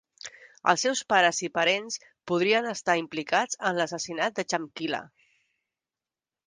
Els 0.71 0.85
seus 0.85 1.01
pares 1.13 1.41
i 1.47 1.49
parents 1.57 1.99
podrien 2.31 2.71
estar 2.71 2.97
implicats 3.03 3.61
en 3.71 3.81
l'assassinat 3.83 4.39
de 4.41 4.49
Chamkila. 4.55 5.05